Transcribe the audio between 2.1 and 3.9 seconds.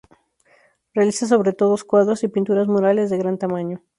y pinturas murales de gran tamaño.